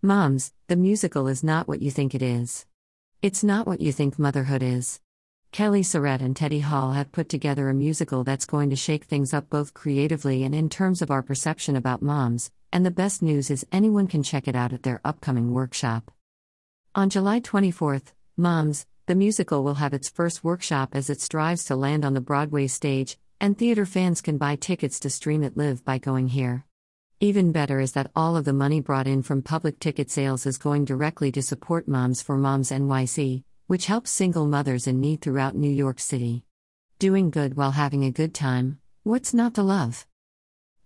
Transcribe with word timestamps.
Moms, 0.00 0.52
the 0.68 0.76
musical 0.76 1.26
is 1.26 1.42
not 1.42 1.66
what 1.66 1.82
you 1.82 1.90
think 1.90 2.14
it 2.14 2.22
is. 2.22 2.66
It's 3.20 3.42
not 3.42 3.66
what 3.66 3.80
you 3.80 3.90
think 3.90 4.16
motherhood 4.16 4.62
is. 4.62 5.00
Kelly 5.50 5.82
Surratt 5.82 6.22
and 6.22 6.36
Teddy 6.36 6.60
Hall 6.60 6.92
have 6.92 7.10
put 7.10 7.28
together 7.28 7.68
a 7.68 7.74
musical 7.74 8.22
that's 8.22 8.46
going 8.46 8.70
to 8.70 8.76
shake 8.76 9.06
things 9.06 9.34
up 9.34 9.50
both 9.50 9.74
creatively 9.74 10.44
and 10.44 10.54
in 10.54 10.68
terms 10.68 11.02
of 11.02 11.10
our 11.10 11.20
perception 11.20 11.74
about 11.74 12.00
moms, 12.00 12.52
and 12.72 12.86
the 12.86 12.92
best 12.92 13.22
news 13.22 13.50
is 13.50 13.66
anyone 13.72 14.06
can 14.06 14.22
check 14.22 14.46
it 14.46 14.54
out 14.54 14.72
at 14.72 14.84
their 14.84 15.00
upcoming 15.04 15.52
workshop. 15.52 16.12
On 16.94 17.10
July 17.10 17.40
24th, 17.40 18.12
Moms, 18.36 18.86
the 19.06 19.16
musical 19.16 19.64
will 19.64 19.74
have 19.74 19.92
its 19.92 20.08
first 20.08 20.44
workshop 20.44 20.90
as 20.92 21.10
it 21.10 21.20
strives 21.20 21.64
to 21.64 21.74
land 21.74 22.04
on 22.04 22.14
the 22.14 22.20
Broadway 22.20 22.68
stage, 22.68 23.18
and 23.40 23.58
theater 23.58 23.84
fans 23.84 24.20
can 24.20 24.38
buy 24.38 24.54
tickets 24.54 25.00
to 25.00 25.10
stream 25.10 25.42
it 25.42 25.56
live 25.56 25.84
by 25.84 25.98
going 25.98 26.28
here. 26.28 26.67
Even 27.20 27.50
better 27.50 27.80
is 27.80 27.92
that 27.92 28.12
all 28.14 28.36
of 28.36 28.44
the 28.44 28.52
money 28.52 28.80
brought 28.80 29.08
in 29.08 29.22
from 29.22 29.42
public 29.42 29.80
ticket 29.80 30.08
sales 30.08 30.46
is 30.46 30.56
going 30.56 30.84
directly 30.84 31.32
to 31.32 31.42
support 31.42 31.88
Moms 31.88 32.22
for 32.22 32.36
Moms 32.36 32.70
NYC, 32.70 33.42
which 33.66 33.86
helps 33.86 34.12
single 34.12 34.46
mothers 34.46 34.86
in 34.86 35.00
need 35.00 35.20
throughout 35.20 35.56
New 35.56 35.70
York 35.70 35.98
City. 35.98 36.44
Doing 37.00 37.30
good 37.30 37.56
while 37.56 37.72
having 37.72 38.04
a 38.04 38.12
good 38.12 38.34
time, 38.34 38.78
what's 39.02 39.34
not 39.34 39.54
to 39.54 39.64
love? 39.64 40.06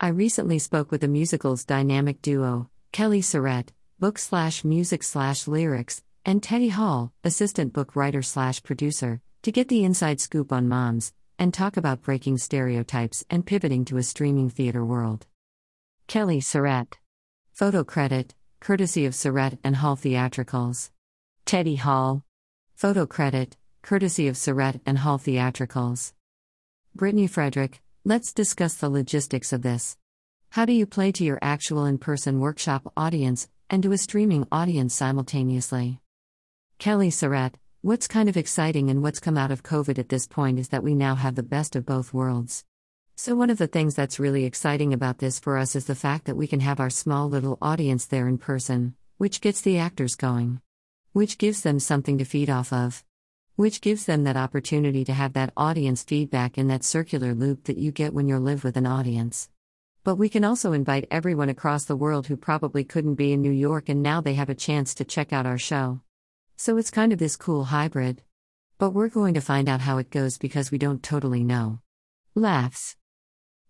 I 0.00 0.08
recently 0.08 0.58
spoke 0.58 0.90
with 0.90 1.02
the 1.02 1.08
musical's 1.08 1.66
dynamic 1.66 2.22
duo, 2.22 2.70
Kelly 2.92 3.20
Surratt, 3.20 3.70
book 3.98 4.18
slash 4.18 4.64
music 4.64 5.02
slash 5.02 5.46
lyrics, 5.46 6.02
and 6.24 6.42
Teddy 6.42 6.68
Hall, 6.68 7.12
assistant 7.24 7.74
book 7.74 7.94
writer 7.94 8.22
slash 8.22 8.62
producer, 8.62 9.20
to 9.42 9.52
get 9.52 9.68
the 9.68 9.84
inside 9.84 10.18
scoop 10.18 10.50
on 10.50 10.66
moms, 10.66 11.12
and 11.38 11.52
talk 11.52 11.76
about 11.76 12.00
breaking 12.00 12.38
stereotypes 12.38 13.22
and 13.28 13.44
pivoting 13.44 13.84
to 13.84 13.98
a 13.98 14.02
streaming 14.02 14.48
theater 14.48 14.82
world. 14.82 15.26
Kelly 16.12 16.42
Surratt. 16.42 16.98
Photo 17.54 17.84
credit, 17.84 18.34
courtesy 18.60 19.06
of 19.06 19.14
Surratt 19.14 19.58
and 19.64 19.76
Hall 19.76 19.96
Theatricals. 19.96 20.90
Teddy 21.46 21.76
Hall. 21.76 22.22
Photo 22.74 23.06
credit, 23.06 23.56
courtesy 23.80 24.28
of 24.28 24.36
Surratt 24.36 24.82
and 24.84 24.98
Hall 24.98 25.16
Theatricals. 25.16 26.12
Brittany 26.94 27.26
Frederick, 27.26 27.80
let's 28.04 28.34
discuss 28.34 28.74
the 28.74 28.90
logistics 28.90 29.54
of 29.54 29.62
this. 29.62 29.96
How 30.50 30.66
do 30.66 30.74
you 30.74 30.84
play 30.84 31.12
to 31.12 31.24
your 31.24 31.38
actual 31.40 31.86
in 31.86 31.96
person 31.96 32.40
workshop 32.40 32.92
audience 32.94 33.48
and 33.70 33.82
to 33.82 33.92
a 33.92 33.96
streaming 33.96 34.46
audience 34.52 34.92
simultaneously? 34.92 35.98
Kelly 36.78 37.08
Surratt, 37.08 37.56
what's 37.80 38.06
kind 38.06 38.28
of 38.28 38.36
exciting 38.36 38.90
and 38.90 39.02
what's 39.02 39.18
come 39.18 39.38
out 39.38 39.50
of 39.50 39.62
COVID 39.62 39.98
at 39.98 40.10
this 40.10 40.26
point 40.26 40.58
is 40.58 40.68
that 40.68 40.84
we 40.84 40.94
now 40.94 41.14
have 41.14 41.36
the 41.36 41.42
best 41.42 41.74
of 41.74 41.86
both 41.86 42.12
worlds. 42.12 42.66
So, 43.24 43.36
one 43.36 43.50
of 43.50 43.58
the 43.58 43.68
things 43.68 43.94
that's 43.94 44.18
really 44.18 44.44
exciting 44.44 44.92
about 44.92 45.18
this 45.18 45.38
for 45.38 45.56
us 45.56 45.76
is 45.76 45.84
the 45.84 45.94
fact 45.94 46.24
that 46.24 46.34
we 46.34 46.48
can 46.48 46.58
have 46.58 46.80
our 46.80 46.90
small 46.90 47.28
little 47.28 47.56
audience 47.62 48.04
there 48.04 48.26
in 48.26 48.36
person, 48.36 48.96
which 49.16 49.40
gets 49.40 49.60
the 49.60 49.78
actors 49.78 50.16
going, 50.16 50.60
which 51.12 51.38
gives 51.38 51.60
them 51.60 51.78
something 51.78 52.18
to 52.18 52.24
feed 52.24 52.50
off 52.50 52.72
of, 52.72 53.04
which 53.54 53.80
gives 53.80 54.06
them 54.06 54.24
that 54.24 54.36
opportunity 54.36 55.04
to 55.04 55.12
have 55.12 55.34
that 55.34 55.52
audience 55.56 56.02
feedback 56.02 56.58
in 56.58 56.66
that 56.66 56.82
circular 56.82 57.32
loop 57.32 57.62
that 57.66 57.78
you 57.78 57.92
get 57.92 58.12
when 58.12 58.26
you 58.26 58.38
live 58.38 58.64
with 58.64 58.76
an 58.76 58.86
audience. 58.86 59.48
But 60.02 60.16
we 60.16 60.28
can 60.28 60.42
also 60.42 60.72
invite 60.72 61.06
everyone 61.08 61.48
across 61.48 61.84
the 61.84 61.94
world 61.94 62.26
who 62.26 62.36
probably 62.36 62.82
couldn't 62.82 63.14
be 63.14 63.32
in 63.32 63.40
New 63.40 63.52
York 63.52 63.88
and 63.88 64.02
now 64.02 64.20
they 64.20 64.34
have 64.34 64.50
a 64.50 64.54
chance 64.56 64.96
to 64.96 65.04
check 65.04 65.32
out 65.32 65.46
our 65.46 65.58
show. 65.58 66.00
So 66.56 66.76
it's 66.76 66.90
kind 66.90 67.12
of 67.12 67.20
this 67.20 67.36
cool 67.36 67.66
hybrid. 67.66 68.20
But 68.78 68.90
we're 68.90 69.06
going 69.06 69.34
to 69.34 69.40
find 69.40 69.68
out 69.68 69.82
how 69.82 69.98
it 69.98 70.10
goes 70.10 70.38
because 70.38 70.72
we 70.72 70.78
don't 70.78 71.04
totally 71.04 71.44
know. 71.44 71.78
Laughs. 72.34 72.96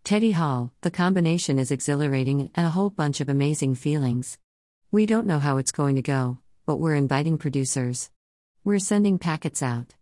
Teddy 0.05 0.33
Hall, 0.33 0.72
the 0.81 0.91
combination 0.91 1.61
is 1.61 1.70
exhilarating 1.70 2.50
and 2.56 2.67
a 2.67 2.70
whole 2.70 2.91
bunch 2.91 3.20
of 3.20 3.28
amazing 3.28 3.77
feelings. 3.77 4.36
We 4.91 5.06
don't 5.06 5.28
know 5.28 5.39
how 5.39 5.59
it's 5.59 5.70
going 5.70 5.94
to 5.94 6.03
go, 6.03 6.39
but 6.67 6.78
we're 6.78 6.97
inviting 6.97 7.39
producers. 7.39 8.11
We're 8.64 8.81
sending 8.81 9.20
packets 9.20 9.62
out. 9.62 9.94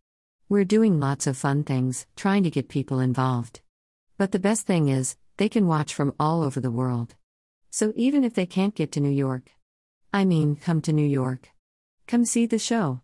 We're 0.48 0.64
doing 0.64 0.98
lots 0.98 1.26
of 1.26 1.36
fun 1.36 1.64
things, 1.64 2.06
trying 2.16 2.44
to 2.44 2.50
get 2.50 2.70
people 2.70 2.98
involved. 2.98 3.60
But 4.16 4.32
the 4.32 4.38
best 4.38 4.66
thing 4.66 4.88
is, 4.88 5.16
they 5.36 5.50
can 5.50 5.66
watch 5.66 5.92
from 5.92 6.14
all 6.18 6.42
over 6.42 6.60
the 6.60 6.70
world. 6.70 7.14
So 7.70 7.92
even 7.94 8.24
if 8.24 8.32
they 8.32 8.46
can't 8.46 8.74
get 8.74 8.92
to 8.92 9.00
New 9.00 9.10
York, 9.10 9.50
I 10.14 10.24
mean, 10.24 10.56
come 10.56 10.80
to 10.80 10.94
New 10.94 11.06
York. 11.06 11.50
Come 12.06 12.24
see 12.24 12.46
the 12.46 12.58
show. 12.58 13.02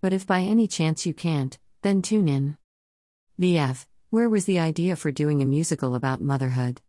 But 0.00 0.12
if 0.12 0.28
by 0.28 0.42
any 0.42 0.68
chance 0.68 1.06
you 1.06 1.12
can't, 1.12 1.58
then 1.82 2.02
tune 2.02 2.28
in. 2.28 2.56
BF, 3.40 3.84
where 4.10 4.28
was 4.28 4.44
the 4.44 4.60
idea 4.60 4.94
for 4.94 5.10
doing 5.10 5.42
a 5.42 5.46
musical 5.46 5.96
about 5.96 6.20
motherhood? 6.20 6.80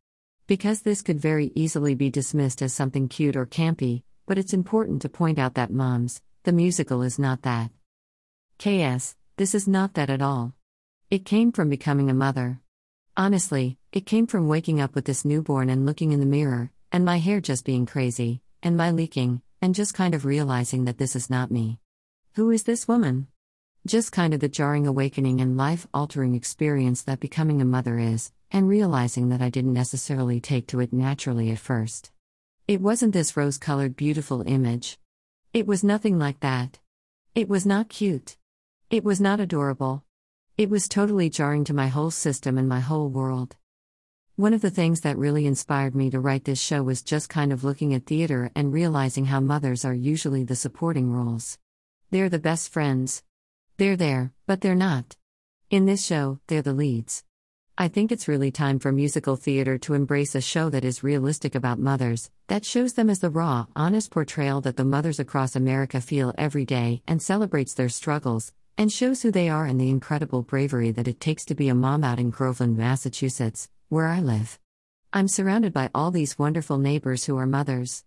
Because 0.46 0.82
this 0.82 1.02
could 1.02 1.20
very 1.20 1.52
easily 1.56 1.96
be 1.96 2.12
dismissed 2.12 2.62
as 2.62 2.74
something 2.74 3.08
cute 3.08 3.36
or 3.36 3.48
campy, 3.48 4.04
but 4.28 4.38
it's 4.38 4.54
important 4.54 5.02
to 5.02 5.10
point 5.10 5.40
out 5.40 5.56
that 5.56 5.72
Moms, 5.72 6.22
the 6.44 6.52
musical 6.52 7.02
is 7.02 7.18
not 7.18 7.42
that. 7.42 7.72
KS, 8.60 9.16
this 9.36 9.56
is 9.56 9.68
not 9.68 9.96
that 9.96 10.12
at 10.12 10.22
all. 10.22 10.54
It 11.10 11.26
came 11.26 11.52
from 11.52 11.70
becoming 11.70 12.12
a 12.12 12.14
mother. 12.14 12.60
Honestly, 13.16 13.80
it 13.92 14.06
came 14.06 14.28
from 14.28 14.48
waking 14.48 14.80
up 14.80 14.94
with 14.94 15.06
this 15.06 15.26
newborn 15.26 15.72
and 15.72 15.88
looking 15.88 16.12
in 16.12 16.20
the 16.20 16.26
mirror, 16.28 16.72
and 16.92 17.04
my 17.04 17.18
hair 17.18 17.42
just 17.42 17.66
being 17.66 17.88
crazy, 17.88 18.42
and 18.62 18.78
my 18.78 18.92
leaking, 18.92 19.42
and 19.60 19.74
just 19.74 19.96
kind 19.96 20.14
of 20.14 20.24
realizing 20.24 20.86
that 20.86 21.00
this 21.00 21.16
is 21.16 21.32
not 21.32 21.50
me. 21.50 21.80
Who 22.36 22.52
is 22.52 22.62
this 22.64 22.88
woman? 22.88 23.28
Just 23.88 24.12
kind 24.12 24.34
of 24.34 24.42
the 24.42 24.50
jarring 24.50 24.86
awakening 24.86 25.40
and 25.40 25.56
life 25.56 25.88
altering 25.94 26.36
experience 26.36 27.04
that 27.04 27.22
becoming 27.22 27.62
a 27.62 27.66
mother 27.66 27.98
is, 27.98 28.34
and 28.52 28.68
realizing 28.68 29.30
that 29.30 29.42
I 29.42 29.50
didn't 29.50 29.72
necessarily 29.72 30.42
take 30.42 30.68
to 30.68 30.82
it 30.82 30.92
naturally 30.92 31.52
at 31.52 31.60
first. 31.60 32.12
It 32.68 32.82
wasn't 32.82 33.14
this 33.14 33.38
rose 33.38 33.58
colored, 33.58 33.96
beautiful 33.96 34.44
image. 34.46 35.00
It 35.54 35.66
was 35.66 35.86
nothing 35.86 36.20
like 36.20 36.42
that. 36.42 36.80
It 37.34 37.48
was 37.48 37.66
not 37.66 37.88
cute. 37.88 38.36
It 38.90 39.06
was 39.06 39.22
not 39.22 39.40
adorable. 39.40 40.04
It 40.58 40.70
was 40.70 40.90
totally 40.90 41.30
jarring 41.30 41.64
to 41.64 41.74
my 41.74 41.88
whole 41.88 42.12
system 42.12 42.58
and 42.58 42.68
my 42.68 42.82
whole 42.82 43.08
world. 43.08 43.56
One 44.36 44.54
of 44.54 44.60
the 44.60 44.70
things 44.70 45.00
that 45.02 45.18
really 45.18 45.46
inspired 45.46 45.96
me 45.96 46.10
to 46.10 46.20
write 46.20 46.44
this 46.44 46.60
show 46.60 46.84
was 46.84 47.02
just 47.02 47.30
kind 47.30 47.54
of 47.54 47.64
looking 47.64 47.94
at 47.94 48.06
theater 48.06 48.52
and 48.54 48.74
realizing 48.74 49.28
how 49.28 49.40
mothers 49.40 49.86
are 49.86 49.94
usually 49.94 50.44
the 50.44 50.58
supporting 50.58 51.10
roles. 51.10 51.58
They're 52.12 52.28
the 52.28 52.38
best 52.38 52.70
friends, 52.70 53.24
they're 53.78 53.96
there, 53.96 54.34
but 54.48 54.62
they're 54.62 54.76
not. 54.76 55.16
In 55.70 55.86
this 55.86 56.04
show, 56.04 56.40
they're 56.48 56.62
the 56.64 56.74
leads. 56.74 57.24
I 57.78 57.88
think 57.88 58.12
it's 58.12 58.28
really 58.28 58.50
time 58.50 58.80
for 58.80 58.92
musical 58.92 59.36
theater 59.36 59.78
to 59.80 59.94
embrace 59.94 60.34
a 60.34 60.42
show 60.42 60.72
that 60.72 60.84
is 60.84 61.04
realistic 61.04 61.54
about 61.54 61.78
mothers, 61.78 62.32
that 62.48 62.66
shows 62.66 62.94
them 62.94 63.08
as 63.08 63.20
the 63.20 63.30
raw, 63.30 63.68
honest 63.76 64.10
portrayal 64.10 64.62
that 64.62 64.78
the 64.78 64.84
mothers 64.84 65.20
across 65.20 65.56
America 65.56 66.02
feel 66.02 66.34
every 66.40 66.66
day 66.66 67.04
and 67.08 67.22
celebrates 67.22 67.76
their 67.76 67.90
struggles, 67.90 68.52
and 68.80 68.92
shows 68.92 69.22
who 69.22 69.30
they 69.30 69.48
are 69.48 69.66
and 69.66 69.80
the 69.80 69.92
incredible 69.92 70.42
bravery 70.42 70.90
that 70.90 71.08
it 71.08 71.20
takes 71.20 71.46
to 71.46 71.54
be 71.54 71.70
a 71.70 71.76
mom 71.76 72.04
out 72.04 72.18
in 72.18 72.32
Groveland, 72.32 72.78
Massachusetts, 72.78 73.70
where 73.90 74.08
I 74.08 74.22
live. 74.22 74.58
I'm 75.14 75.28
surrounded 75.28 75.72
by 75.72 75.92
all 75.94 76.10
these 76.10 76.40
wonderful 76.40 76.80
neighbors 76.80 77.26
who 77.26 77.38
are 77.38 77.46
mothers. 77.46 78.04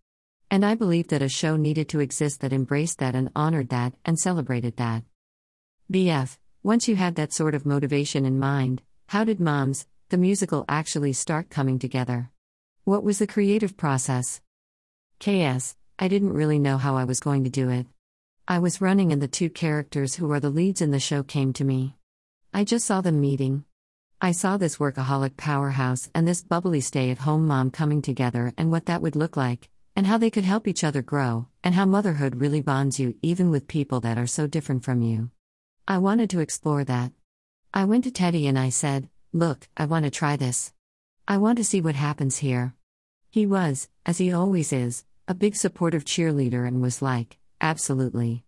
And 0.51 0.65
I 0.65 0.75
believe 0.75 1.09
that 1.09 1.23
a 1.23 1.29
show 1.29 1.57
needed 1.57 1.89
to 1.91 2.01
exist 2.01 2.41
that 2.41 2.53
embraced 2.53 2.99
that 2.99 3.15
and 3.15 3.31
honored 3.37 3.69
that 3.69 3.95
and 4.05 4.19
celebrated 4.19 4.77
that. 4.79 5.05
BF, 5.91 6.39
once 6.63 6.87
you 6.87 6.95
had 6.95 7.17
that 7.17 7.33
sort 7.33 7.53
of 7.53 7.67
motivation 7.67 8.25
in 8.25 8.39
mind, 8.39 8.81
how 9.09 9.25
did 9.25 9.41
Moms, 9.41 9.89
the 10.11 10.17
musical, 10.17 10.65
actually 10.69 11.13
start 11.13 11.51
coming 11.51 11.81
together? 11.81 12.31
What 12.85 13.03
was 13.03 13.19
the 13.19 13.27
creative 13.27 13.77
process? 13.77 14.41
KS, 15.19 15.75
I 15.99 16.07
didn't 16.07 16.33
really 16.33 16.61
know 16.61 16.79
how 16.79 16.97
I 16.97 17.03
was 17.03 17.19
going 17.19 17.43
to 17.43 17.51
do 17.51 17.71
it. 17.71 17.87
I 18.47 18.61
was 18.61 18.81
running 18.81 19.11
and 19.11 19.21
the 19.21 19.27
two 19.27 19.51
characters 19.51 20.15
who 20.15 20.31
are 20.31 20.39
the 20.39 20.49
leads 20.49 20.81
in 20.81 20.93
the 20.93 21.01
show 21.01 21.25
came 21.25 21.53
to 21.55 21.65
me. 21.65 21.97
I 22.55 22.63
just 22.63 22.87
saw 22.87 23.01
them 23.01 23.21
meeting. 23.21 23.65
I 24.21 24.31
saw 24.31 24.59
this 24.59 24.77
workaholic 24.77 25.37
powerhouse 25.37 26.09
and 26.15 26.25
this 26.25 26.45
bubbly 26.45 26.83
stay 26.83 27.11
at 27.11 27.19
home 27.19 27.49
mom 27.49 27.73
coming 27.73 28.01
together 28.01 28.53
and 28.57 28.71
what 28.71 28.87
that 28.87 29.03
would 29.03 29.17
look 29.17 29.37
like, 29.37 29.69
and 29.97 30.07
how 30.07 30.19
they 30.19 30.31
could 30.31 30.45
help 30.45 30.69
each 30.69 30.85
other 30.85 31.03
grow, 31.03 31.49
and 31.65 31.75
how 31.75 31.85
motherhood 31.85 32.41
really 32.41 32.61
bonds 32.61 33.01
you 33.01 33.17
even 33.23 33.51
with 33.51 33.67
people 33.67 33.99
that 33.99 34.19
are 34.19 34.29
so 34.29 34.47
different 34.47 34.85
from 34.85 35.03
you. 35.03 35.33
I 35.89 35.99
wanted 35.99 36.31
to 36.31 36.41
explore 36.41 36.85
that. 36.85 37.13
I 37.73 37.85
went 37.85 38.05
to 38.05 38.11
Teddy 38.11 38.47
and 38.47 38.59
I 38.59 38.69
said, 38.69 39.09
Look, 39.33 39.69
I 39.77 39.85
want 39.85 40.05
to 40.05 40.11
try 40.11 40.37
this. 40.37 40.73
I 41.29 41.37
want 41.37 41.59
to 41.59 41.65
see 41.65 41.81
what 41.81 41.95
happens 41.95 42.39
here. 42.39 42.75
He 43.31 43.47
was, 43.47 43.89
as 44.05 44.19
he 44.19 44.33
always 44.33 44.73
is, 44.73 45.05
a 45.29 45.35
big 45.35 45.55
supportive 45.55 46.05
cheerleader 46.05 46.67
and 46.67 46.83
was 46.83 47.01
like, 47.01 47.39
Absolutely. 47.61 48.45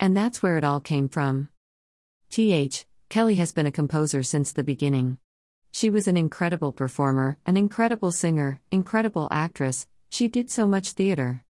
And 0.00 0.16
that's 0.16 0.42
where 0.42 0.56
it 0.56 0.64
all 0.64 0.80
came 0.80 1.08
from. 1.08 1.48
TH, 2.30 2.86
Kelly 3.08 3.34
has 3.34 3.52
been 3.52 3.66
a 3.66 3.72
composer 3.72 4.22
since 4.22 4.52
the 4.52 4.64
beginning. 4.64 5.18
She 5.70 5.90
was 5.90 6.08
an 6.08 6.16
incredible 6.16 6.72
performer, 6.72 7.38
an 7.46 7.56
incredible 7.56 8.12
singer, 8.12 8.60
incredible 8.70 9.28
actress, 9.30 9.86
she 10.08 10.28
did 10.28 10.50
so 10.50 10.66
much 10.66 10.92
theater. 10.92 11.42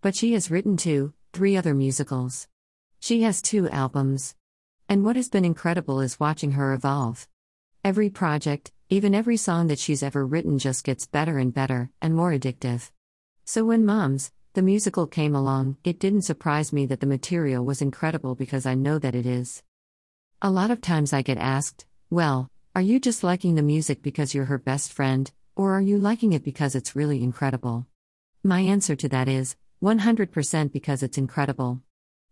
But 0.00 0.16
she 0.16 0.32
has 0.32 0.50
written 0.50 0.76
two, 0.76 1.12
three 1.32 1.56
other 1.56 1.74
musicals. 1.74 2.48
She 2.98 3.22
has 3.22 3.40
two 3.40 3.68
albums. 3.68 4.34
And 4.90 5.04
what 5.04 5.16
has 5.16 5.28
been 5.28 5.44
incredible 5.44 6.00
is 6.00 6.18
watching 6.18 6.52
her 6.52 6.72
evolve. 6.72 7.28
Every 7.84 8.08
project, 8.08 8.72
even 8.88 9.14
every 9.14 9.36
song 9.36 9.66
that 9.66 9.78
she's 9.78 10.02
ever 10.02 10.24
written, 10.24 10.58
just 10.58 10.82
gets 10.82 11.06
better 11.06 11.36
and 11.36 11.52
better, 11.52 11.90
and 12.00 12.14
more 12.14 12.32
addictive. 12.32 12.90
So 13.44 13.66
when 13.66 13.84
Moms, 13.84 14.32
the 14.54 14.62
musical 14.62 15.06
came 15.06 15.34
along, 15.34 15.76
it 15.84 15.98
didn't 15.98 16.22
surprise 16.22 16.72
me 16.72 16.86
that 16.86 17.00
the 17.00 17.06
material 17.06 17.66
was 17.66 17.82
incredible 17.82 18.34
because 18.34 18.64
I 18.64 18.74
know 18.74 18.98
that 18.98 19.14
it 19.14 19.26
is. 19.26 19.62
A 20.40 20.50
lot 20.50 20.70
of 20.70 20.80
times 20.80 21.12
I 21.12 21.20
get 21.20 21.36
asked, 21.36 21.84
well, 22.08 22.50
are 22.74 22.80
you 22.80 22.98
just 22.98 23.22
liking 23.22 23.56
the 23.56 23.62
music 23.62 24.02
because 24.02 24.34
you're 24.34 24.46
her 24.46 24.56
best 24.56 24.90
friend, 24.90 25.30
or 25.54 25.76
are 25.76 25.82
you 25.82 25.98
liking 25.98 26.32
it 26.32 26.42
because 26.42 26.74
it's 26.74 26.96
really 26.96 27.22
incredible? 27.22 27.86
My 28.42 28.60
answer 28.60 28.96
to 28.96 29.08
that 29.10 29.28
is 29.28 29.54
100% 29.82 30.72
because 30.72 31.02
it's 31.02 31.18
incredible. 31.18 31.82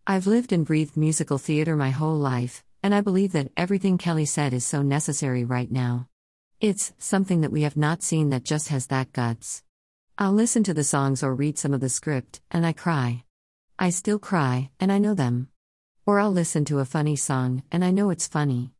I've 0.08 0.28
lived 0.28 0.52
and 0.52 0.64
breathed 0.64 0.96
musical 0.96 1.36
theater 1.36 1.74
my 1.74 1.90
whole 1.90 2.14
life, 2.14 2.62
and 2.80 2.94
I 2.94 3.00
believe 3.00 3.32
that 3.32 3.50
everything 3.56 3.98
Kelly 3.98 4.24
said 4.24 4.54
is 4.54 4.64
so 4.64 4.80
necessary 4.80 5.42
right 5.42 5.68
now. 5.68 6.06
It's 6.60 6.92
something 6.96 7.40
that 7.40 7.50
we 7.50 7.62
have 7.62 7.76
not 7.76 8.04
seen 8.04 8.30
that 8.30 8.44
just 8.44 8.68
has 8.68 8.86
that 8.86 9.12
guts. 9.12 9.64
I'll 10.16 10.32
listen 10.32 10.62
to 10.62 10.74
the 10.74 10.84
songs 10.84 11.24
or 11.24 11.34
read 11.34 11.58
some 11.58 11.74
of 11.74 11.80
the 11.80 11.88
script, 11.88 12.40
and 12.52 12.64
I 12.64 12.72
cry. 12.72 13.24
I 13.80 13.90
still 13.90 14.20
cry, 14.20 14.70
and 14.78 14.92
I 14.92 14.98
know 14.98 15.12
them. 15.12 15.48
Or 16.06 16.20
I'll 16.20 16.30
listen 16.30 16.64
to 16.66 16.78
a 16.78 16.84
funny 16.84 17.16
song, 17.16 17.64
and 17.72 17.84
I 17.84 17.90
know 17.90 18.10
it's 18.10 18.28
funny. 18.28 18.70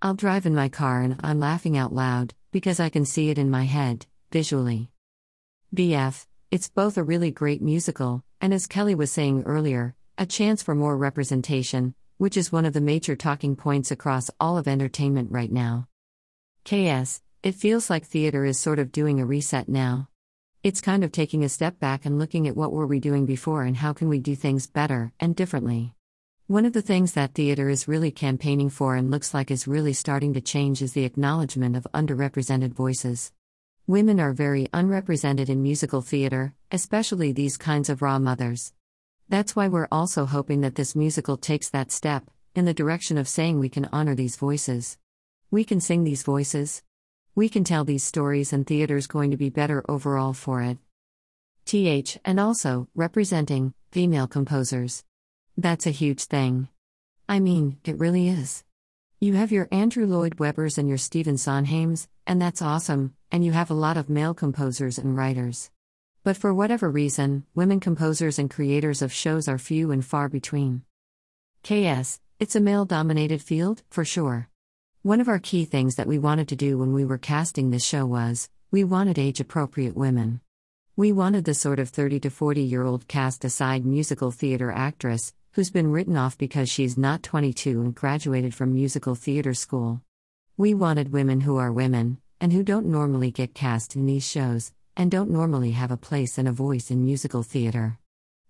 I'll 0.00 0.14
drive 0.14 0.46
in 0.46 0.54
my 0.54 0.70
car 0.70 1.02
and 1.02 1.20
I'm 1.22 1.40
laughing 1.40 1.76
out 1.76 1.92
loud, 1.92 2.32
because 2.52 2.80
I 2.80 2.88
can 2.88 3.04
see 3.04 3.28
it 3.28 3.36
in 3.36 3.50
my 3.50 3.64
head, 3.64 4.06
visually. 4.32 4.88
BF, 5.74 6.26
it's 6.50 6.70
both 6.70 6.96
a 6.96 7.02
really 7.02 7.30
great 7.30 7.60
musical, 7.60 8.24
and 8.40 8.54
as 8.54 8.66
Kelly 8.66 8.94
was 8.94 9.12
saying 9.12 9.42
earlier, 9.42 9.94
a 10.20 10.26
chance 10.26 10.62
for 10.62 10.74
more 10.74 10.98
representation, 10.98 11.94
which 12.18 12.36
is 12.36 12.52
one 12.52 12.66
of 12.66 12.74
the 12.74 12.80
major 12.82 13.16
talking 13.16 13.56
points 13.56 13.90
across 13.90 14.30
all 14.38 14.58
of 14.58 14.68
entertainment 14.68 15.32
right 15.32 15.50
now. 15.50 15.88
KS, 16.66 17.22
it 17.42 17.54
feels 17.54 17.88
like 17.88 18.04
theater 18.04 18.44
is 18.44 18.58
sort 18.60 18.78
of 18.78 18.92
doing 18.92 19.18
a 19.18 19.24
reset 19.24 19.66
now. 19.66 20.10
It's 20.62 20.82
kind 20.82 21.04
of 21.04 21.10
taking 21.10 21.42
a 21.42 21.48
step 21.48 21.80
back 21.80 22.04
and 22.04 22.18
looking 22.18 22.46
at 22.46 22.54
what 22.54 22.70
were 22.70 22.86
we 22.86 23.00
doing 23.00 23.24
before 23.24 23.62
and 23.62 23.78
how 23.78 23.94
can 23.94 24.10
we 24.10 24.18
do 24.18 24.36
things 24.36 24.66
better 24.66 25.10
and 25.18 25.34
differently. 25.34 25.94
One 26.48 26.66
of 26.66 26.74
the 26.74 26.82
things 26.82 27.12
that 27.12 27.32
theater 27.32 27.70
is 27.70 27.88
really 27.88 28.10
campaigning 28.10 28.68
for 28.68 28.96
and 28.96 29.10
looks 29.10 29.32
like 29.32 29.50
is 29.50 29.66
really 29.66 29.94
starting 29.94 30.34
to 30.34 30.42
change 30.42 30.82
is 30.82 30.92
the 30.92 31.06
acknowledgement 31.06 31.76
of 31.76 31.86
underrepresented 31.94 32.74
voices. 32.74 33.32
Women 33.86 34.20
are 34.20 34.34
very 34.34 34.68
unrepresented 34.74 35.48
in 35.48 35.62
musical 35.62 36.02
theater, 36.02 36.52
especially 36.70 37.32
these 37.32 37.56
kinds 37.56 37.88
of 37.88 38.02
raw 38.02 38.18
mothers. 38.18 38.74
That's 39.30 39.54
why 39.54 39.68
we're 39.68 39.86
also 39.92 40.26
hoping 40.26 40.62
that 40.62 40.74
this 40.74 40.96
musical 40.96 41.36
takes 41.36 41.68
that 41.68 41.92
step, 41.92 42.28
in 42.56 42.64
the 42.64 42.74
direction 42.74 43.16
of 43.16 43.28
saying 43.28 43.60
we 43.60 43.68
can 43.68 43.88
honor 43.92 44.16
these 44.16 44.34
voices. 44.34 44.98
We 45.52 45.62
can 45.62 45.80
sing 45.80 46.02
these 46.02 46.24
voices. 46.24 46.82
We 47.36 47.48
can 47.48 47.62
tell 47.62 47.84
these 47.84 48.02
stories, 48.02 48.52
and 48.52 48.66
theater's 48.66 49.06
going 49.06 49.30
to 49.30 49.36
be 49.36 49.48
better 49.48 49.84
overall 49.88 50.32
for 50.32 50.62
it. 50.62 50.78
TH, 51.64 52.18
and 52.24 52.40
also, 52.40 52.88
representing 52.96 53.72
female 53.92 54.26
composers. 54.26 55.04
That's 55.56 55.86
a 55.86 55.90
huge 55.90 56.24
thing. 56.24 56.66
I 57.28 57.38
mean, 57.38 57.78
it 57.84 58.00
really 58.00 58.28
is. 58.28 58.64
You 59.20 59.34
have 59.34 59.52
your 59.52 59.68
Andrew 59.70 60.06
Lloyd 60.06 60.38
Webbers 60.38 60.76
and 60.76 60.88
your 60.88 60.98
Stephen 60.98 61.36
Sondheims, 61.36 62.08
and 62.26 62.42
that's 62.42 62.62
awesome, 62.62 63.14
and 63.30 63.44
you 63.44 63.52
have 63.52 63.70
a 63.70 63.74
lot 63.74 63.96
of 63.96 64.10
male 64.10 64.34
composers 64.34 64.98
and 64.98 65.16
writers. 65.16 65.70
But 66.22 66.36
for 66.36 66.52
whatever 66.52 66.90
reason, 66.90 67.44
women 67.54 67.80
composers 67.80 68.38
and 68.38 68.50
creators 68.50 69.00
of 69.00 69.10
shows 69.10 69.48
are 69.48 69.56
few 69.56 69.90
and 69.90 70.04
far 70.04 70.28
between. 70.28 70.82
KS, 71.62 72.20
it's 72.38 72.54
a 72.54 72.60
male 72.60 72.84
dominated 72.84 73.40
field, 73.40 73.82
for 73.88 74.04
sure. 74.04 74.50
One 75.02 75.22
of 75.22 75.28
our 75.28 75.38
key 75.38 75.64
things 75.64 75.94
that 75.94 76.06
we 76.06 76.18
wanted 76.18 76.46
to 76.48 76.56
do 76.56 76.76
when 76.76 76.92
we 76.92 77.06
were 77.06 77.16
casting 77.16 77.70
this 77.70 77.84
show 77.84 78.04
was 78.04 78.50
we 78.70 78.84
wanted 78.84 79.18
age 79.18 79.40
appropriate 79.40 79.96
women. 79.96 80.42
We 80.94 81.10
wanted 81.10 81.46
the 81.46 81.54
sort 81.54 81.78
of 81.78 81.88
30 81.88 82.20
to 82.20 82.30
40 82.30 82.60
year 82.60 82.84
old 82.84 83.08
cast 83.08 83.42
aside 83.42 83.86
musical 83.86 84.30
theater 84.30 84.70
actress 84.70 85.32
who's 85.52 85.70
been 85.70 85.90
written 85.90 86.18
off 86.18 86.36
because 86.36 86.68
she's 86.68 86.98
not 86.98 87.22
22 87.22 87.80
and 87.80 87.94
graduated 87.94 88.54
from 88.54 88.74
musical 88.74 89.14
theater 89.14 89.54
school. 89.54 90.02
We 90.58 90.74
wanted 90.74 91.12
women 91.12 91.40
who 91.40 91.56
are 91.56 91.72
women, 91.72 92.18
and 92.42 92.52
who 92.52 92.62
don't 92.62 92.86
normally 92.86 93.30
get 93.30 93.54
cast 93.54 93.96
in 93.96 94.04
these 94.04 94.28
shows, 94.28 94.72
and 95.00 95.10
don't 95.10 95.30
normally 95.30 95.70
have 95.70 95.90
a 95.90 95.96
place 95.96 96.36
and 96.36 96.46
a 96.46 96.52
voice 96.52 96.90
in 96.90 97.02
musical 97.02 97.42
theater. 97.42 97.98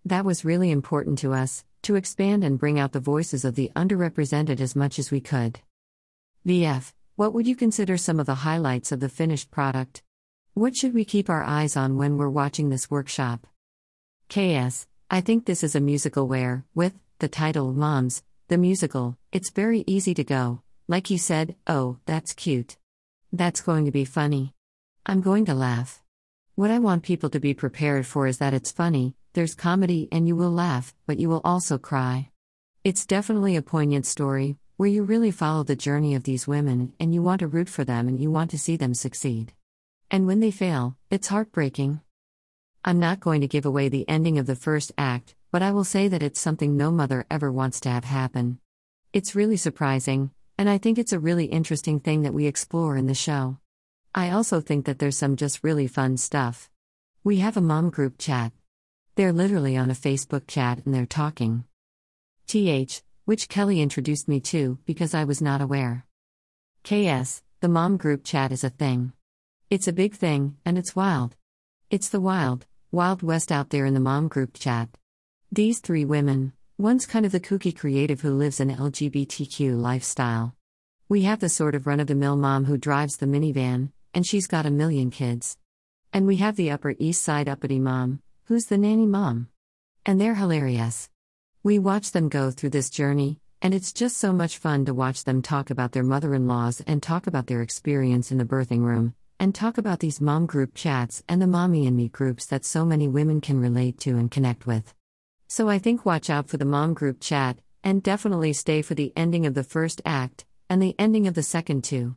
That 0.04 0.24
was 0.24 0.44
really 0.44 0.72
important 0.72 1.16
to 1.20 1.32
us, 1.32 1.64
to 1.82 1.94
expand 1.94 2.42
and 2.42 2.58
bring 2.58 2.76
out 2.76 2.90
the 2.90 2.98
voices 2.98 3.44
of 3.44 3.54
the 3.54 3.70
underrepresented 3.76 4.60
as 4.60 4.74
much 4.74 4.98
as 4.98 5.12
we 5.12 5.20
could. 5.20 5.60
BF, 6.44 6.92
what 7.14 7.32
would 7.34 7.46
you 7.46 7.54
consider 7.54 7.96
some 7.96 8.18
of 8.18 8.26
the 8.26 8.42
highlights 8.42 8.90
of 8.90 8.98
the 8.98 9.08
finished 9.08 9.52
product? 9.52 10.02
What 10.54 10.74
should 10.74 10.92
we 10.92 11.04
keep 11.04 11.30
our 11.30 11.44
eyes 11.44 11.76
on 11.76 11.96
when 11.96 12.18
we're 12.18 12.28
watching 12.28 12.68
this 12.68 12.90
workshop? 12.90 13.46
KS, 14.28 14.88
I 15.08 15.20
think 15.20 15.46
this 15.46 15.62
is 15.62 15.76
a 15.76 15.80
musical 15.80 16.26
where, 16.26 16.64
with 16.74 16.94
the 17.20 17.28
title 17.28 17.72
Moms, 17.72 18.24
the 18.48 18.58
musical, 18.58 19.16
it's 19.30 19.50
very 19.50 19.84
easy 19.86 20.14
to 20.14 20.24
go, 20.24 20.62
like 20.88 21.10
you 21.10 21.18
said, 21.18 21.54
oh, 21.68 21.98
that's 22.06 22.34
cute. 22.34 22.76
That's 23.32 23.60
going 23.60 23.84
to 23.84 23.92
be 23.92 24.04
funny. 24.04 24.52
I'm 25.06 25.20
going 25.20 25.44
to 25.44 25.54
laugh. 25.54 26.02
What 26.60 26.70
I 26.70 26.78
want 26.78 27.04
people 27.04 27.30
to 27.30 27.40
be 27.40 27.54
prepared 27.54 28.06
for 28.06 28.26
is 28.26 28.36
that 28.36 28.52
it's 28.52 28.70
funny, 28.70 29.14
there's 29.32 29.54
comedy, 29.54 30.08
and 30.12 30.28
you 30.28 30.36
will 30.36 30.50
laugh, 30.50 30.94
but 31.06 31.18
you 31.18 31.30
will 31.30 31.40
also 31.42 31.78
cry. 31.78 32.28
It's 32.84 33.06
definitely 33.06 33.56
a 33.56 33.62
poignant 33.62 34.04
story, 34.04 34.58
where 34.76 34.90
you 34.90 35.02
really 35.02 35.30
follow 35.30 35.62
the 35.62 35.74
journey 35.74 36.14
of 36.14 36.24
these 36.24 36.46
women 36.46 36.92
and 37.00 37.14
you 37.14 37.22
want 37.22 37.38
to 37.38 37.46
root 37.46 37.70
for 37.70 37.82
them 37.82 38.08
and 38.08 38.20
you 38.20 38.30
want 38.30 38.50
to 38.50 38.58
see 38.58 38.76
them 38.76 38.92
succeed. 38.92 39.54
And 40.10 40.26
when 40.26 40.40
they 40.40 40.50
fail, 40.50 40.98
it's 41.08 41.28
heartbreaking. 41.28 42.02
I'm 42.84 43.00
not 43.00 43.20
going 43.20 43.40
to 43.40 43.48
give 43.48 43.64
away 43.64 43.88
the 43.88 44.06
ending 44.06 44.36
of 44.36 44.44
the 44.44 44.54
first 44.54 44.92
act, 44.98 45.34
but 45.50 45.62
I 45.62 45.72
will 45.72 45.84
say 45.84 46.08
that 46.08 46.22
it's 46.22 46.42
something 46.42 46.76
no 46.76 46.90
mother 46.90 47.24
ever 47.30 47.50
wants 47.50 47.80
to 47.80 47.88
have 47.88 48.04
happen. 48.04 48.58
It's 49.14 49.34
really 49.34 49.56
surprising, 49.56 50.30
and 50.58 50.68
I 50.68 50.76
think 50.76 50.98
it's 50.98 51.14
a 51.14 51.18
really 51.18 51.46
interesting 51.46 52.00
thing 52.00 52.20
that 52.24 52.34
we 52.34 52.44
explore 52.44 52.98
in 52.98 53.06
the 53.06 53.14
show. 53.14 53.56
I 54.12 54.30
also 54.30 54.60
think 54.60 54.86
that 54.86 54.98
there's 54.98 55.16
some 55.16 55.36
just 55.36 55.62
really 55.62 55.86
fun 55.86 56.16
stuff. 56.16 56.68
We 57.22 57.38
have 57.38 57.56
a 57.56 57.60
mom 57.60 57.90
group 57.90 58.18
chat. 58.18 58.52
They're 59.14 59.32
literally 59.32 59.76
on 59.76 59.88
a 59.88 59.94
Facebook 59.94 60.48
chat 60.48 60.84
and 60.84 60.92
they're 60.92 61.06
talking. 61.06 61.64
TH, 62.48 63.02
which 63.24 63.48
Kelly 63.48 63.80
introduced 63.80 64.26
me 64.26 64.40
to 64.40 64.78
because 64.84 65.14
I 65.14 65.22
was 65.22 65.40
not 65.40 65.60
aware. 65.60 66.06
KS, 66.82 67.42
the 67.60 67.68
mom 67.68 67.98
group 67.98 68.24
chat 68.24 68.50
is 68.50 68.64
a 68.64 68.70
thing. 68.70 69.12
It's 69.68 69.86
a 69.86 69.92
big 69.92 70.14
thing, 70.14 70.56
and 70.64 70.76
it's 70.76 70.96
wild. 70.96 71.36
It's 71.88 72.08
the 72.08 72.20
wild, 72.20 72.66
wild 72.90 73.22
west 73.22 73.52
out 73.52 73.70
there 73.70 73.86
in 73.86 73.94
the 73.94 74.00
mom 74.00 74.26
group 74.26 74.54
chat. 74.54 74.88
These 75.52 75.78
three 75.78 76.04
women, 76.04 76.52
one's 76.78 77.06
kind 77.06 77.24
of 77.24 77.30
the 77.30 77.38
kooky 77.38 77.76
creative 77.76 78.22
who 78.22 78.34
lives 78.34 78.58
an 78.58 78.74
LGBTQ 78.74 79.80
lifestyle. 79.80 80.56
We 81.08 81.22
have 81.22 81.38
the 81.38 81.48
sort 81.48 81.76
of 81.76 81.86
run 81.86 82.00
of 82.00 82.08
the 82.08 82.16
mill 82.16 82.36
mom 82.36 82.64
who 82.64 82.76
drives 82.76 83.18
the 83.18 83.26
minivan, 83.26 83.92
and 84.14 84.26
she's 84.26 84.46
got 84.46 84.66
a 84.66 84.70
million 84.70 85.10
kids. 85.10 85.56
And 86.12 86.26
we 86.26 86.36
have 86.36 86.56
the 86.56 86.70
Upper 86.70 86.94
East 86.98 87.22
Side 87.22 87.48
uppity 87.48 87.78
mom, 87.78 88.20
who's 88.44 88.66
the 88.66 88.78
nanny 88.78 89.06
mom. 89.06 89.48
And 90.04 90.20
they're 90.20 90.34
hilarious. 90.34 91.08
We 91.62 91.78
watch 91.78 92.12
them 92.12 92.28
go 92.28 92.50
through 92.50 92.70
this 92.70 92.90
journey, 92.90 93.38
and 93.62 93.74
it's 93.74 93.92
just 93.92 94.16
so 94.16 94.32
much 94.32 94.56
fun 94.56 94.86
to 94.86 94.94
watch 94.94 95.24
them 95.24 95.42
talk 95.42 95.70
about 95.70 95.92
their 95.92 96.02
mother 96.02 96.34
in 96.34 96.48
laws 96.48 96.82
and 96.86 97.02
talk 97.02 97.26
about 97.26 97.46
their 97.46 97.62
experience 97.62 98.32
in 98.32 98.38
the 98.38 98.44
birthing 98.44 98.80
room, 98.80 99.14
and 99.38 99.54
talk 99.54 99.78
about 99.78 100.00
these 100.00 100.20
mom 100.20 100.46
group 100.46 100.74
chats 100.74 101.22
and 101.28 101.40
the 101.40 101.46
mommy 101.46 101.86
and 101.86 101.96
me 101.96 102.08
groups 102.08 102.46
that 102.46 102.64
so 102.64 102.84
many 102.84 103.06
women 103.06 103.40
can 103.40 103.60
relate 103.60 103.98
to 104.00 104.16
and 104.16 104.30
connect 104.30 104.66
with. 104.66 104.94
So 105.48 105.68
I 105.68 105.78
think 105.78 106.06
watch 106.06 106.30
out 106.30 106.48
for 106.48 106.56
the 106.56 106.64
mom 106.64 106.94
group 106.94 107.20
chat, 107.20 107.58
and 107.84 108.02
definitely 108.02 108.52
stay 108.52 108.82
for 108.82 108.94
the 108.94 109.12
ending 109.16 109.46
of 109.46 109.54
the 109.54 109.64
first 109.64 110.00
act, 110.04 110.44
and 110.68 110.82
the 110.82 110.94
ending 110.98 111.26
of 111.26 111.34
the 111.34 111.42
second 111.42 111.84
too. 111.84 112.16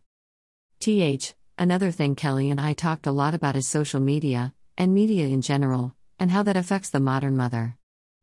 TH, 0.79 1.33
Another 1.57 1.91
thing 1.91 2.15
Kelly 2.15 2.49
and 2.49 2.59
I 2.59 2.73
talked 2.73 3.05
a 3.05 3.11
lot 3.11 3.35
about 3.35 3.55
is 3.55 3.67
social 3.67 3.99
media, 3.99 4.53
and 4.75 4.91
media 4.93 5.27
in 5.27 5.41
general, 5.41 5.95
and 6.17 6.31
how 6.31 6.41
that 6.43 6.57
affects 6.57 6.89
the 6.89 6.99
modern 6.99 7.37
mother. 7.37 7.77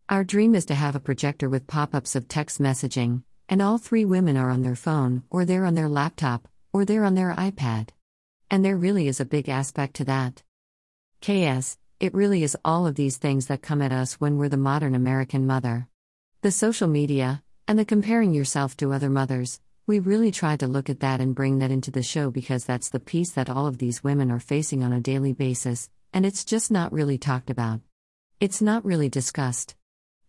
Our 0.09 0.25
dream 0.25 0.57
is 0.57 0.67
to 0.67 0.75
have 0.75 0.97
a 0.97 1.01
projector 1.01 1.49
with 1.49 1.69
pop 1.69 1.95
ups 1.95 2.17
of 2.17 2.27
text 2.27 2.61
messaging, 2.61 3.23
and 3.49 3.63
all 3.63 3.79
three 3.79 4.05
women 4.05 4.37
are 4.37 4.51
on 4.51 4.63
their 4.63 4.75
phone, 4.75 5.23
or 5.31 5.45
they're 5.45 5.65
on 5.65 5.75
their 5.75 5.89
laptop, 5.89 6.49
or 6.73 6.85
they're 6.85 7.05
on 7.05 7.15
their 7.15 7.33
iPad. 7.35 7.91
And 8.51 8.65
there 8.65 8.77
really 8.77 9.07
is 9.07 9.21
a 9.21 9.25
big 9.25 9.49
aspect 9.49 9.95
to 9.97 10.05
that. 10.07 10.43
KS, 11.21 11.79
it 12.01 12.13
really 12.13 12.43
is 12.43 12.57
all 12.65 12.85
of 12.85 12.97
these 12.97 13.17
things 13.17 13.47
that 13.47 13.63
come 13.63 13.81
at 13.81 13.93
us 13.93 14.15
when 14.15 14.39
we're 14.39 14.49
the 14.49 14.57
modern 14.57 14.97
American 14.97 15.47
mother. 15.47 15.87
The 16.43 16.51
social 16.51 16.89
media, 16.89 17.45
and 17.69 17.79
the 17.79 17.85
comparing 17.85 18.35
yourself 18.35 18.77
to 18.79 18.93
other 18.93 19.09
mothers, 19.09 19.61
we 19.91 19.99
really 19.99 20.31
tried 20.31 20.61
to 20.61 20.69
look 20.69 20.89
at 20.89 21.01
that 21.01 21.21
and 21.21 21.35
bring 21.35 21.59
that 21.59 21.73
into 21.73 21.91
the 21.91 22.01
show 22.01 22.31
because 22.31 22.65
that's 22.65 22.91
the 22.91 23.01
piece 23.01 23.33
that 23.33 23.51
all 23.51 23.67
of 23.67 23.79
these 23.79 24.05
women 24.05 24.31
are 24.31 24.39
facing 24.39 24.85
on 24.85 24.93
a 24.93 25.01
daily 25.01 25.33
basis, 25.33 25.91
and 26.13 26.25
it's 26.25 26.45
just 26.45 26.71
not 26.71 26.93
really 26.93 27.19
talked 27.19 27.51
about. 27.51 27.81
It's 28.39 28.63
not 28.63 28.85
really 28.85 29.09
discussed. 29.09 29.75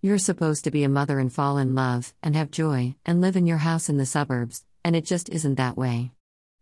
You're 0.02 0.18
supposed 0.18 0.64
to 0.64 0.72
be 0.72 0.84
a 0.84 0.90
mother 0.90 1.20
and 1.20 1.32
fall 1.32 1.60
in 1.60 1.76
love, 1.76 2.12
and 2.24 2.36
have 2.36 2.50
joy, 2.50 2.96
and 3.06 3.22
live 3.22 3.36
in 3.36 3.46
your 3.46 3.60
house 3.60 3.88
in 3.88 3.98
the 3.98 4.06
suburbs, 4.08 4.66
and 4.84 4.96
it 4.96 5.06
just 5.06 5.30
isn't 5.30 5.60
that 5.60 5.78
way. 5.78 6.10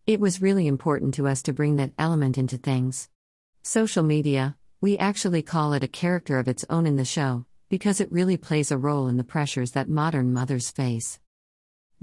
It 0.06 0.20
was 0.20 0.42
really 0.42 0.68
important 0.68 1.14
to 1.14 1.26
us 1.30 1.42
to 1.44 1.54
bring 1.54 1.78
that 1.78 1.94
element 1.98 2.38
into 2.38 2.58
things. 2.58 3.08
Social 3.64 4.04
media, 4.04 4.58
We 4.82 4.98
actually 4.98 5.42
call 5.42 5.72
it 5.72 5.86
a 5.86 5.88
character 5.88 6.38
of 6.38 6.50
its 6.50 6.66
own 6.70 6.86
in 6.86 6.98
the 6.98 7.06
show, 7.06 7.46
because 7.70 8.02
it 8.02 8.12
really 8.12 8.36
plays 8.36 8.72
a 8.72 8.78
role 8.78 9.08
in 9.08 9.16
the 9.16 9.24
pressures 9.24 9.72
that 9.72 9.88
modern 9.88 10.34
mothers 10.34 10.70
face. 10.70 11.18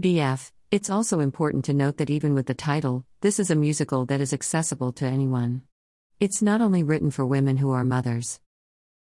BF, 0.00 0.52
it's 0.70 0.90
also 0.90 1.20
important 1.20 1.64
to 1.64 1.72
note 1.72 1.96
that 1.98 2.10
even 2.10 2.34
with 2.34 2.46
the 2.46 2.54
title, 2.54 3.04
this 3.20 3.38
is 3.38 3.50
a 3.50 3.54
musical 3.54 4.04
that 4.06 4.20
is 4.20 4.32
accessible 4.32 4.92
to 4.92 5.06
anyone. 5.06 5.62
It's 6.18 6.42
not 6.42 6.60
only 6.60 6.82
written 6.82 7.12
for 7.12 7.24
women 7.24 7.58
who 7.58 7.70
are 7.70 7.84
mothers. 7.84 8.40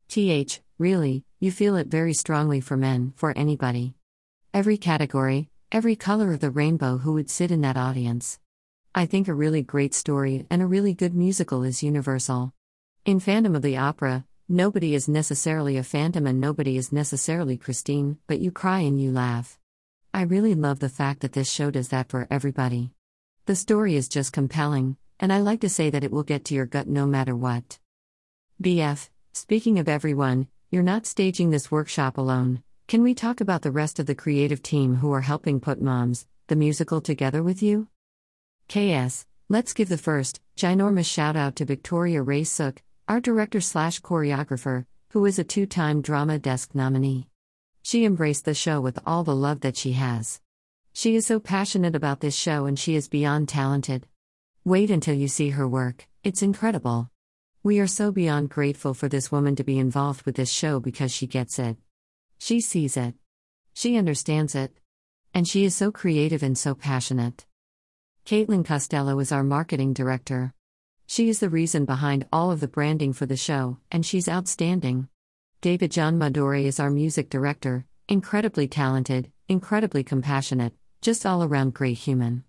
TH, 0.09 0.61
really, 0.79 1.25
you 1.41 1.51
feel 1.51 1.77
it 1.77 1.87
very 1.87 2.13
strongly 2.13 2.61
for 2.61 2.77
men, 2.77 3.15
for 3.17 3.33
anybody. 3.37 3.95
Every 4.53 4.77
category, 4.77 5.49
every 5.73 5.97
color 5.97 6.33
of 6.33 6.41
the 6.41 6.51
rainbow 6.51 6.99
who 6.99 7.15
would 7.15 7.31
sit 7.31 7.51
in 7.51 7.63
that 7.63 7.79
audience. 7.79 8.39
I 8.95 9.07
think 9.07 9.27
a 9.27 9.35
really 9.35 9.63
great 9.63 9.95
story 9.95 10.47
and 10.51 10.61
a 10.61 10.67
really 10.67 10.93
good 10.93 11.15
musical 11.15 11.63
is 11.63 11.83
universal. 11.83 12.53
In 13.07 13.19
Phantom 13.19 13.57
of 13.57 13.63
the 13.63 13.79
Opera, 13.79 14.27
nobody 14.47 14.95
is 14.95 15.09
necessarily 15.09 15.79
a 15.79 15.83
phantom 15.83 16.27
and 16.27 16.39
nobody 16.39 16.77
is 16.77 16.93
necessarily 16.93 17.57
Christine, 17.57 18.19
but 18.27 18.41
you 18.41 18.51
cry 18.51 18.81
and 18.81 19.01
you 19.01 19.11
laugh. 19.11 19.59
I 20.17 20.23
really 20.23 20.55
love 20.55 20.79
the 20.79 20.89
fact 20.89 21.21
that 21.21 21.35
this 21.35 21.47
show 21.47 21.71
does 21.71 21.89
that 21.89 22.09
for 22.09 22.27
everybody. 22.31 22.91
The 23.45 23.55
story 23.55 23.97
is 23.97 24.09
just 24.09 24.33
compelling, 24.33 24.97
and 25.21 25.31
I 25.31 25.41
like 25.41 25.61
to 25.61 25.69
say 25.69 25.91
that 25.91 26.05
it 26.05 26.11
will 26.11 26.23
get 26.23 26.47
to 26.47 26.55
your 26.55 26.65
gut 26.65 26.89
no 26.89 27.07
matter 27.07 27.37
what. 27.37 27.79
BF, 28.63 29.11
speaking 29.35 29.79
of 29.79 29.91
everyone, 29.91 30.49
you're 30.71 30.83
not 30.83 31.05
staging 31.05 31.51
this 31.51 31.71
workshop 31.71 32.17
alone. 32.17 32.63
Can 32.89 33.03
we 33.03 33.13
talk 33.13 33.43
about 33.43 33.61
the 33.61 33.71
rest 33.71 33.99
of 33.99 34.07
the 34.07 34.15
creative 34.15 34.63
team 34.63 34.95
who 34.95 35.13
are 35.13 35.21
helping 35.21 35.61
put 35.61 35.83
Moms, 35.83 36.27
the 36.47 36.57
musical 36.57 37.03
together 37.03 37.43
with 37.43 37.63
you? 37.63 37.89
KS, 38.71 39.27
let's 39.51 39.75
give 39.75 39.91
the 39.91 39.99
first, 39.99 40.41
ginormous 40.57 41.05
shout 41.05 41.37
out 41.37 41.57
to 41.57 41.67
Victoria 41.67 42.23
Rae 42.23 42.45
Sook, 42.45 42.83
our 43.07 43.21
director 43.21 43.61
slash 43.61 44.01
choreographer, 44.01 44.87
who 45.11 45.27
is 45.27 45.39
a 45.39 45.45
two 45.45 45.67
time 45.67 46.01
Drama 46.01 46.39
Desk 46.39 46.75
nominee. 46.75 47.29
She 47.87 48.05
embraced 48.05 48.47
the 48.47 48.53
show 48.53 48.81
with 48.81 48.99
all 49.07 49.23
the 49.23 49.37
love 49.37 49.61
that 49.61 49.77
she 49.77 49.93
has. 49.93 50.41
She 50.93 51.15
is 51.15 51.25
so 51.25 51.39
passionate 51.39 51.95
about 51.95 52.19
this 52.19 52.35
show 52.35 52.67
and 52.67 52.77
she 52.77 52.97
is 52.97 53.07
beyond 53.07 53.49
talented. 53.49 54.09
Wait 54.65 54.91
until 54.91 55.15
you 55.15 55.29
see 55.29 55.51
her 55.51 55.69
work, 55.69 56.09
it's 56.25 56.43
incredible. 56.43 57.13
We 57.63 57.79
are 57.79 57.87
so 57.87 58.11
beyond 58.11 58.51
grateful 58.51 58.93
for 58.93 59.09
this 59.09 59.31
woman 59.31 59.55
to 59.55 59.63
be 59.63 59.79
involved 59.79 60.27
with 60.27 60.35
this 60.35 60.51
show 60.51 60.81
because 60.81 61.13
she 61.13 61.29
gets 61.29 61.61
it. 61.61 61.77
She 62.39 62.61
sees 62.61 62.97
it. 62.97 63.15
She 63.73 63.97
understands 63.97 64.57
it. 64.57 64.77
And 65.33 65.47
she 65.47 65.65
is 65.65 65.77
so 65.77 65.93
creative 65.93 66.43
and 66.43 66.59
so 66.59 66.75
passionate. 66.75 67.47
Caitlin 68.25 68.65
Costello 68.65 69.21
is 69.21 69.31
our 69.31 69.45
marketing 69.45 69.93
director. 69.93 70.55
She 71.07 71.29
is 71.29 71.39
the 71.39 71.49
reason 71.49 71.85
behind 71.85 72.27
all 72.33 72.51
of 72.51 72.59
the 72.59 72.67
branding 72.67 73.13
for 73.13 73.27
the 73.27 73.37
show, 73.37 73.79
and 73.93 74.05
she's 74.05 74.29
outstanding. 74.29 75.09
David 75.67 75.91
John 75.91 76.17
Madore 76.17 76.63
is 76.65 76.79
our 76.79 76.91
music 76.91 77.29
director, 77.29 77.87
incredibly 78.09 78.69
talented, 78.69 79.33
incredibly 79.49 80.05
compassionate, 80.05 80.73
just 81.01 81.27
all 81.27 81.43
around 81.43 81.75
great 81.75 81.99
human. 81.99 82.45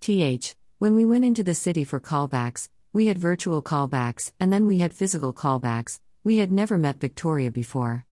TH, 0.00 0.56
when 0.78 0.94
we 0.94 1.04
went 1.04 1.26
into 1.26 1.44
the 1.44 1.54
city 1.54 1.84
for 1.84 2.00
callbacks, 2.00 2.70
we 2.94 3.08
had 3.08 3.18
virtual 3.18 3.60
callbacks 3.60 4.32
and 4.40 4.50
then 4.50 4.66
we 4.66 4.78
had 4.78 4.94
physical 4.94 5.34
callbacks. 5.34 6.00
We 6.24 6.38
had 6.38 6.50
never 6.50 6.78
met 6.78 6.98
Victoria 6.98 7.50
before. 7.50 8.06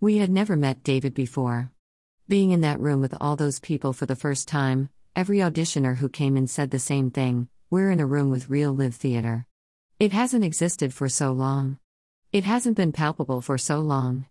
We 0.00 0.18
had 0.18 0.30
never 0.30 0.54
met 0.54 0.84
David 0.84 1.12
before. 1.12 1.72
Being 2.28 2.52
in 2.52 2.60
that 2.60 2.78
room 2.78 3.00
with 3.00 3.16
all 3.20 3.34
those 3.34 3.58
people 3.58 3.92
for 3.92 4.06
the 4.06 4.14
first 4.14 4.46
time, 4.46 4.90
every 5.16 5.38
auditioner 5.38 5.96
who 5.96 6.08
came 6.08 6.36
in 6.36 6.46
said 6.46 6.70
the 6.70 6.78
same 6.78 7.10
thing 7.10 7.48
we're 7.68 7.90
in 7.90 7.98
a 7.98 8.06
room 8.06 8.30
with 8.30 8.48
real 8.48 8.72
live 8.72 8.94
theater. 8.94 9.44
It 9.98 10.12
hasn't 10.12 10.44
existed 10.44 10.94
for 10.94 11.08
so 11.08 11.32
long. 11.32 11.78
It 12.32 12.44
hasn't 12.44 12.78
been 12.78 12.92
palpable 12.92 13.42
for 13.42 13.58
so 13.58 13.80
long. 13.80 14.24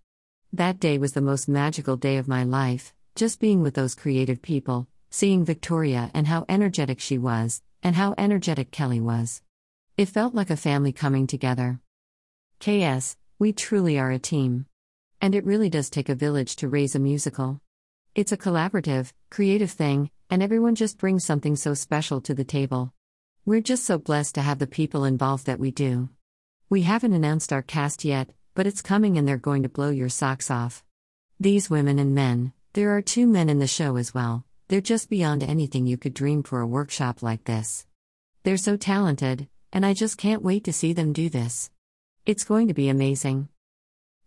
That 0.51 0.79
day 0.79 0.98
was 0.98 1.13
the 1.13 1.22
most 1.22 1.48
magical 1.48 1.98
day 1.98 2.17
of 2.17 2.27
my 2.27 2.43
life, 2.43 2.96
just 3.13 3.39
being 3.39 3.62
with 3.62 3.75
those 3.75 3.93
creative 3.93 4.41
people, 4.41 4.88
seeing 5.12 5.46
Victoria 5.46 6.10
and 6.12 6.25
how 6.25 6.46
energetic 6.50 7.00
she 7.00 7.20
was, 7.20 7.62
and 7.84 7.96
how 7.96 8.15
energetic 8.17 8.72
Kelly 8.72 9.00
was. 9.00 9.43
It 9.98 10.08
felt 10.08 10.34
like 10.34 10.50
a 10.50 10.58
family 10.58 10.91
coming 10.91 11.27
together. 11.27 11.79
KS, 12.60 13.17
we 13.38 13.53
truly 13.53 14.00
are 14.00 14.10
a 14.10 14.17
team. 14.17 14.65
And 15.22 15.36
it 15.36 15.46
really 15.46 15.70
does 15.70 15.91
take 15.91 16.10
a 16.10 16.15
village 16.15 16.55
to 16.55 16.67
raise 16.67 16.96
a 16.96 17.00
musical. 17.00 17.62
It's 18.15 18.31
a 18.31 18.38
collaborative, 18.38 19.13
creative 19.29 19.70
thing, 19.70 20.10
and 20.27 20.41
everyone 20.41 20.74
just 20.74 20.98
brings 20.98 21.24
something 21.24 21.55
so 21.55 21.75
special 21.75 22.20
to 22.22 22.34
the 22.34 22.43
table. 22.43 22.93
We're 23.46 23.62
just 23.62 23.86
so 23.86 24.00
blessed 24.00 24.34
to 24.36 24.41
have 24.41 24.58
the 24.58 24.65
people 24.65 25.05
involved 25.05 25.46
that 25.46 25.60
we 25.60 25.70
do. 25.70 26.10
We 26.72 26.84
haven't 26.84 27.12
announced 27.12 27.51
our 27.51 27.62
cast 27.62 28.06
yet, 28.06 28.30
but 28.56 28.66
it's 28.66 28.82
coming 28.82 29.18
and 29.18 29.28
they're 29.28 29.36
going 29.36 29.63
to 29.63 29.68
blow 29.68 29.90
your 29.90 30.08
socks 30.08 30.50
off. 30.50 30.86
These 31.38 31.70
women 31.70 32.00
and 32.00 32.16
men, 32.16 32.54
there 32.72 32.96
are 32.96 33.01
two 33.01 33.28
men 33.28 33.50
in 33.50 33.60
the 33.60 33.68
show 33.68 33.98
as 33.98 34.13
well, 34.13 34.46
they're 34.70 34.80
just 34.80 35.10
beyond 35.10 35.44
anything 35.44 35.86
you 35.86 35.98
could 35.98 36.13
dream 36.13 36.44
for 36.44 36.62
a 36.62 36.66
workshop 36.66 37.22
like 37.22 37.44
this. 37.44 37.86
They're 38.44 38.56
so 38.56 38.78
talented, 38.78 39.50
and 39.74 39.86
I 39.86 39.94
just 39.94 40.18
can't 40.18 40.44
wait 40.44 40.63
to 40.63 40.72
see 40.72 40.94
them 40.94 41.12
do 41.12 41.28
this. 41.28 41.70
It's 42.25 42.46
going 42.46 42.70
to 42.70 42.74
be 42.74 42.88
amazing. 42.88 43.50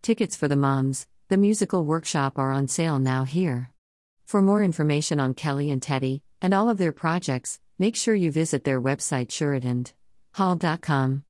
Tickets 0.02 0.36
for 0.36 0.46
the 0.46 0.54
moms, 0.54 1.06
the 1.28 1.38
musical 1.38 1.86
workshop 1.86 2.38
are 2.38 2.52
on 2.52 2.68
sale 2.68 2.98
now 2.98 3.24
here. 3.24 3.70
For 4.26 4.42
more 4.42 4.62
information 4.62 5.18
on 5.18 5.32
Kelly 5.32 5.70
and 5.70 5.80
Teddy, 5.80 6.22
and 6.42 6.52
all 6.52 6.68
of 6.68 6.76
their 6.76 6.92
projects, 6.92 7.58
make 7.78 7.96
sure 7.96 8.14
you 8.14 8.30
visit 8.30 8.64
their 8.64 8.82
website 8.82 9.28
sheridanhall.com. 10.36 11.24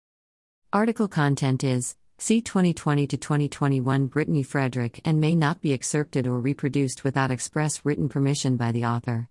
Article 0.74 1.06
content 1.06 1.62
is 1.62 1.94
C 2.18 2.40
2020 2.40 3.06
to 3.06 3.16
2021 3.16 4.08
Brittany 4.08 4.42
Frederick 4.42 5.00
and 5.04 5.20
may 5.20 5.36
not 5.36 5.60
be 5.60 5.72
excerpted 5.72 6.26
or 6.26 6.40
reproduced 6.40 7.04
without 7.04 7.30
express 7.30 7.84
written 7.84 8.08
permission 8.08 8.56
by 8.56 8.72
the 8.72 8.84
author. 8.84 9.28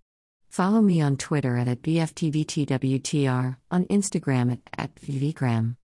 Follow 0.47 0.79
me 0.79 1.01
on 1.01 1.17
Twitter 1.17 1.57
at, 1.57 1.67
at 1.67 1.81
BFTVTWTR, 1.81 3.57
on 3.69 3.85
Instagram 3.87 4.53
at, 4.53 4.59
at 4.77 4.95
VVgram. 4.95 5.75